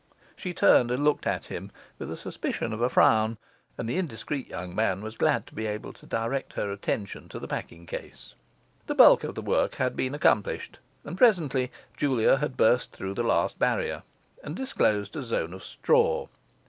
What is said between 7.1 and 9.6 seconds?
to the packing case. The bulk of the